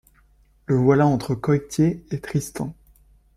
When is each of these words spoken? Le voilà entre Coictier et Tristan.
Le 0.65 0.73
voilà 0.77 1.05
entre 1.05 1.35
Coictier 1.35 2.03
et 2.09 2.19
Tristan. 2.19 2.73